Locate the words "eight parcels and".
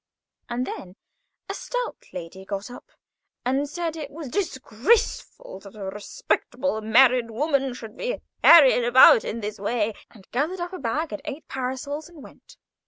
11.25-12.23